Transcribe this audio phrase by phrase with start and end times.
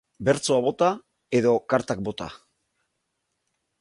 [0.27, 0.87] Bertsoa bota
[1.41, 2.31] edo kartak bota.